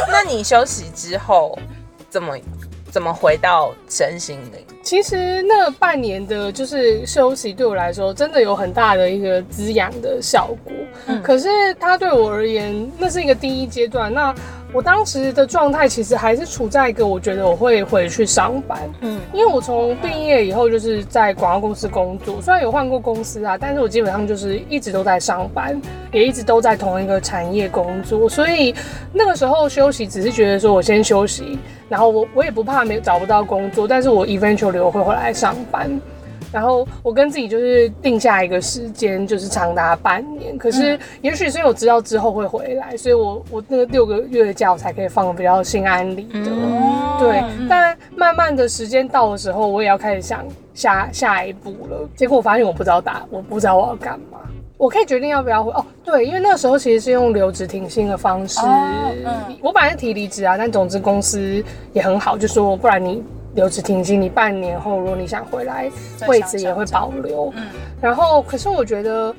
[0.11, 1.57] 那你休息之后
[2.09, 2.37] 怎么
[2.91, 4.65] 怎么回到身心灵？
[4.87, 10.73] 其实那半年的就是休息，对我来说真的有很大的一个滋养的效果。
[11.21, 14.13] 可是它对我而言，那是一个第一阶段。
[14.13, 14.33] 那
[14.73, 25.81] 我当时的状态其实还是处在一个我觉得我会回去上班，嗯嗯，因为我从毕业以后就是在广告公司工作，虽然有换过公司啊，但是我基本上就是一直都在上班，
[26.13, 28.73] 也一直都在同一个产业工作，所以
[29.11, 35.89] 那个时候休息只是觉得说我先休息，然后我我也不怕没找不到工作，但是我 eventually 我会回来上班。
[36.49, 40.57] 然后我跟自己就是定下一个时间，就是长达半年。
[40.57, 46.49] 可是也许是因为我知道之后会回来，所以我我那个六个月的假我才可以放的比较心安理得。
[47.19, 52.09] 对，但慢慢的时间到的时候，我也要开始想下下一步了。
[52.15, 54.37] 结果我发现我不知道打，我不知道我要干嘛。
[54.77, 58.59] 我可以决定要不要回哦，对，因为那个时候其实是用留职停薪的方式。
[58.59, 61.61] 哦嗯我本来是提离职啊，但总之公司
[61.91, 63.21] 也很好，就说不然你
[63.57, 65.91] 留职停薪，你半年后如果你想回来，
[66.27, 67.51] 位置也会保留。
[67.57, 67.63] 嗯
[67.99, 69.35] 然后，可是我觉得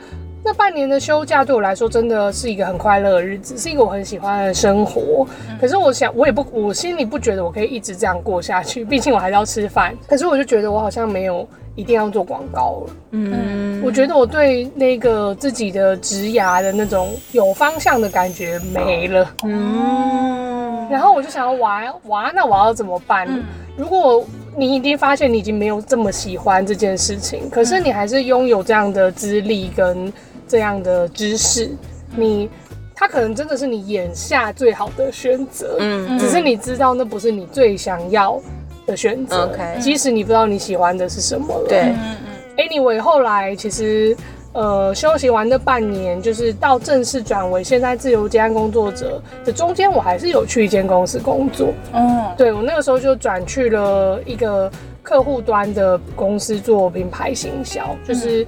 [0.49, 5.27] 那半年的休假对我来说真的是一个很快乐的日子，是一个我很喜欢的生活。
[5.61, 9.95] 可是我想，我也不，我心里不觉得我可以一直这样过下去，毕竟我还是要吃饭。
[10.07, 12.93] 可是我就觉得我好像没有一定要做广告了。
[13.11, 19.31] 嗯，我觉得我对那个自己的职涯的那种有方向的感觉没了。
[19.45, 23.29] 嗯，然后我就想要玩哇，那我要怎么办？
[23.29, 23.45] 嗯
[23.77, 24.25] 如果
[24.57, 30.13] 你已经发现你已经没有这么喜欢这件事情，可是你还是拥有这样的资历跟
[30.49, 31.71] 这样的知识，
[32.17, 32.49] 你
[32.97, 38.41] 它可能真的是你眼下最好的选择，嗯只是你知道那不是你最想要
[38.87, 41.69] 的选择 OK 即使你不知道你喜欢的是什么了。
[41.69, 41.81] 对。
[41.81, 42.17] 嗯嗯
[42.57, 44.17] Anyway，后来其实
[44.53, 51.69] 呃休息完那半年，就是到正式转为现在自由接案工作者的中间，我还是有去一间公司工作。
[51.93, 52.25] 嗯。
[52.37, 54.69] 对我那个时候就转去了一个
[55.05, 58.45] 客户端的公司做品牌行销，就是、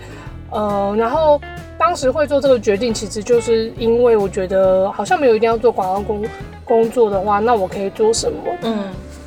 [0.50, 1.40] 呃，然后
[1.78, 6.22] 当时会做这个决定，其实就是因为我觉得好像没有一定要做广告工
[6.64, 8.38] 工作的话，那我可以做什么？
[8.62, 8.84] 嗯。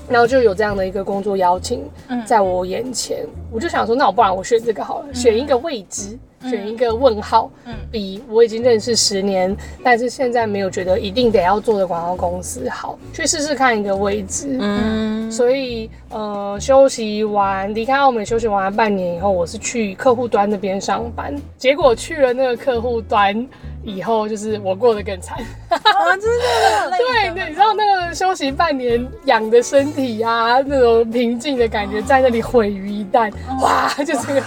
[0.10, 2.22] 然后就有这样的一个工作邀请嗯。
[2.26, 6.18] 在我眼前，我就想说，那我不然我选这个好了，选一个未知，
[6.50, 14.58] 选一个问号，嗯比我已经认识十年，但是现在没有觉得一定得要做的广告公司好，去试试看一个位置。
[14.60, 21.34] 嗯，所以，呃，休息完离开澳门休息完半年以后，我是去客户端那边上班。
[21.58, 23.48] 结果去了那个客户端
[23.84, 25.38] 以后，就是我过得更惨。
[25.84, 33.32] 啊，真的，对，那你知道那个休息半年养的身体啊，那种平静的感觉，在那里毁于一旦，
[33.62, 34.42] 哇，就整个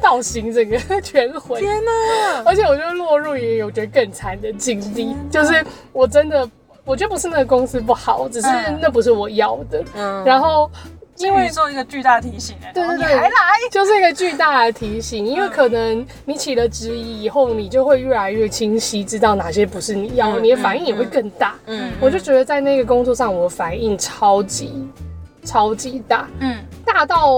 [0.00, 1.60] 造型整个 全毁。
[1.60, 6.48] 天哪，而且我就落入也有觉得更惨的境地，就是我真的，
[6.84, 8.78] 我觉得不是那个公司不好，只是嗯。
[8.80, 9.84] 那不是我要的。
[9.94, 10.70] 嗯，然后
[11.18, 13.32] 因为做一个巨大提醒哎，对对对还来，
[13.70, 21.54] 就是一个巨大的提醒，因为可能你起了质疑以后，你就会越来越清晰，知道哪些不是你要你的反应也会更大。
[21.66, 24.86] 嗯我就觉得在那个工作上，我的反应超级
[25.44, 27.32] 超级大，嗯大到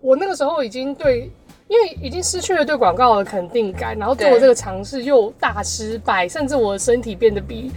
[0.00, 1.30] 我那个时候已经对。
[1.70, 7.70] 因为已经失去了对广告的肯定感，然后做了对这个尝试又大失败，甚至我的身体变得比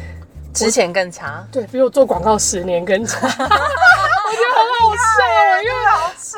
[0.54, 3.28] 之前更差，对比我做广告十年更差
[4.56, 5.74] 很好笑，因为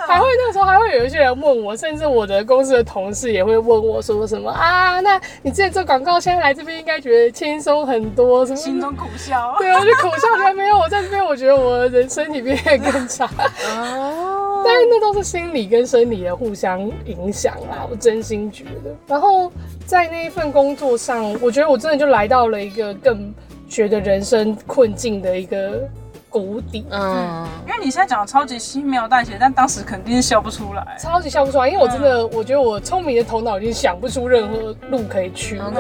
[0.08, 8.56] 还会那个时候还会有一些人问我，甚至我的公司的同事也会问我说什么啊，那你之前做广告，现在来这边应该觉得轻松很多，什么？
[8.58, 9.56] 心中苦笑。
[9.60, 13.26] 对，我就苦笑，觉得没有，我在这边我觉得我的人身体变得更差，
[13.78, 18.96] 哦，但是那都是心理跟生理的互相影响啊，我真心觉得。
[19.08, 19.52] 然后
[19.86, 23.34] 在那一份工作上，我觉得我真的就来到了一个更
[23.68, 25.88] 觉得人生困境的一个
[26.34, 26.84] 谷底。
[26.90, 30.98] 嗯，因为你现在讲的超级轻描淡写，但当时肯定是笑不出来。
[31.00, 35.68] 超级笑不出来，因为我真的，我觉得我聪明的头脑已经想不出任何路可以去了。
[35.68, 35.80] OK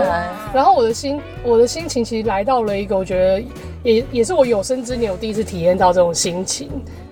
[0.54, 3.44] 然后我的心，我的心情其实来到了一个，我觉得
[3.82, 6.70] 也也是我有生之年我第一次体验到这种心情，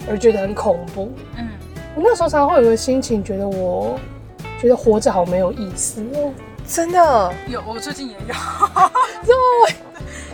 [0.08, 1.12] 而觉得很恐怖。
[1.38, 1.50] 嗯，
[1.96, 4.00] 我那时候常常会有个心情，觉得我
[4.60, 6.32] 觉得活着好没有意思哦。
[6.68, 8.36] 真的，有，我最近也有。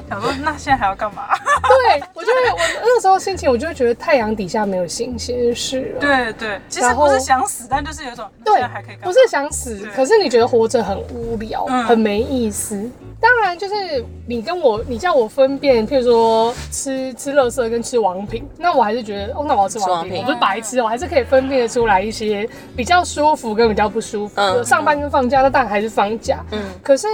[0.08, 1.28] 对，想说，那现在还要干嘛？
[1.68, 6.00] 对我就会我那个时候心情，我就会觉得太阳底下没有新鲜事了。
[6.00, 8.96] 对对，其实不是想死，但就是有一种那对还可以？
[9.02, 12.90] 不是想死，可是你觉得活着很无聊，嗯很没意思。
[13.20, 24.34] 当然，就是你跟我，你叫我分辨，譬如说吃吃垃圾跟吃王品，那我还是觉得，哦，那我要吃王品，吃王品我不是白痴，我还是可以分辨得出来一些比较舒服跟比较不舒服。
[24.40, 26.46] 嗯上班跟放假，那当然还是放假。
[26.52, 27.08] 嗯可是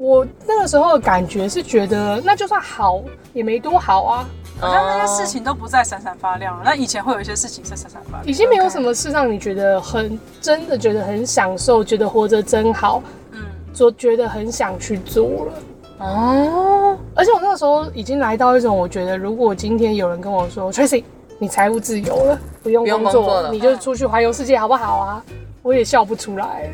[0.00, 3.02] 我那个时候的感觉是觉得，那就算好
[3.34, 4.26] 也没多好啊，
[4.58, 6.62] 好像那些事情都不再闪闪发亮了。
[6.64, 8.26] 那以前会有一些事情是闪闪发亮。
[8.26, 13.44] 已经没有什么事让你觉得很真的觉得很享受，觉得活着真好，嗯，
[13.74, 15.52] 做觉得很想去做了。
[15.98, 21.04] 哦，而且我那个时候已经来到一种，我觉得如果今天有人跟我说，Tracy，
[21.38, 25.22] 你财务自由了，不用工作，工作了你就出去环游世界好不好啊？
[25.62, 26.70] 我也笑不出来，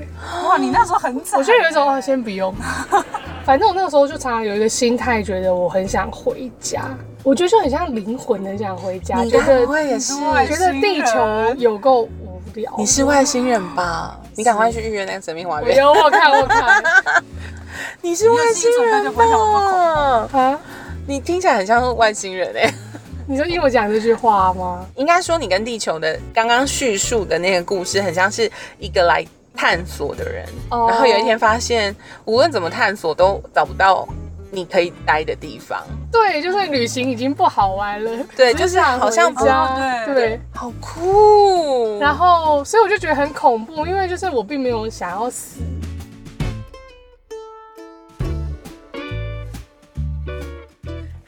[0.46, 1.38] 哇，你那时候很惨。
[1.38, 2.54] 我就有一种啊，先不用。
[3.44, 6.82] 反正我那个时候就常常有一个心态，觉得我很想回家。
[7.22, 10.14] 我觉得就很像灵魂的想回家，你觉得该不会也是？
[10.14, 12.72] 觉得地球有够无聊。
[12.78, 14.18] 你是外星人吧？
[14.36, 15.76] 你赶快去预约那个神秘花园。
[15.76, 16.82] 有我看我看
[18.00, 19.24] 你是外星人吧？
[20.32, 20.58] 啊！
[21.08, 22.72] 你听起来很像外星人哎。
[23.28, 24.86] 你说听我讲这句话吗？
[24.94, 28.48] 应该说你跟地球的刚刚叙述的那个故事，很像是
[28.78, 34.06] 一个来探索的人，哦然后有一天发现无论怎么探索都找不到
[34.52, 35.82] 你可以待的地方。
[36.12, 38.10] 对，就是旅行已经不好玩了。
[38.36, 40.38] 对，就是好像家对。
[40.54, 41.98] 好酷。
[41.98, 45.58] 然后，所以我就觉得很恐怖，因为就是我并没有想要死。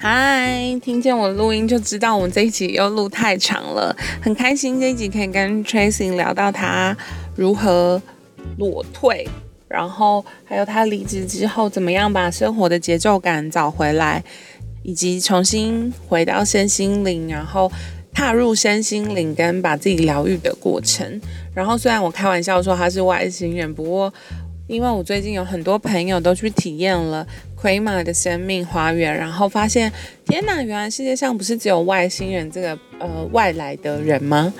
[0.00, 6.96] 嗨，听见我录音就知道我们这一集又录太长了，很开心这一集可以跟 Tracy 聊到他
[7.34, 8.00] 如何
[8.58, 9.28] 裸退，
[9.66, 14.22] 然后还有他离职之后怎么样把生活的节奏感找回来，
[14.84, 17.68] 以及重新回到身心灵，然后
[18.14, 21.20] 踏入身心灵跟把自己疗愈的过程。
[21.52, 24.14] 然后虽然我开玩笑说他是外星人，不过
[24.68, 27.26] 因为我最近有很多朋友都去体验了
[27.60, 29.92] 奎玛的生命花园，然后发现
[30.26, 34.52] 天哪，原来世界上不是只有外星人这个呃外来的人吗？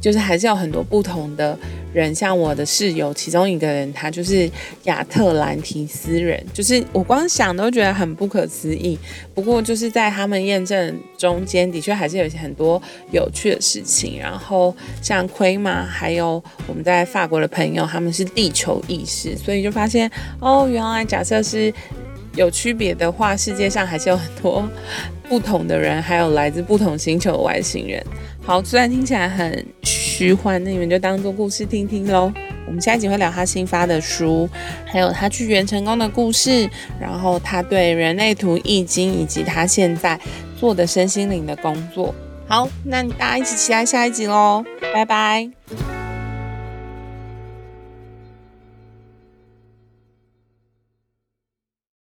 [0.00, 1.58] 就是还是有很多不同的
[1.92, 4.48] 人，像我的室友，其中一个人他就是
[4.84, 8.96] 亚特兰提斯人，就是我光想都觉得很不可思议。
[9.34, 12.80] 不过就是在他们验证中间，的确还是有些很多
[13.10, 14.18] 有趣的事情。
[14.18, 20.08] 然后像奎玛，还有我们在法国的朋友，他们是地球意识，所以就发现
[20.40, 21.72] 哦，原来假设是
[22.36, 24.68] 有区别的话，世界上还是有很多
[25.28, 28.04] 不同的人，还有来自不同星球的外星人。
[28.44, 32.32] 好，虽然听起来很虚幻，那你们就当做故事听听喽。
[32.66, 34.48] 我们下一集会聊他新发的书，
[34.84, 36.68] 还有他去圆成功的故事，
[37.00, 40.18] 然后他对人类图易经以及他现在
[40.58, 42.14] 做的身心灵的工作。
[42.48, 45.55] 好，那大家一起期待下一集喽，拜拜。